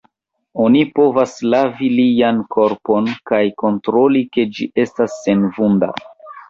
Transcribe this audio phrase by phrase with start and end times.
[0.61, 5.95] Oni povas lavi lian korpon, kaj kontroli, ke ĝi estas senvunda.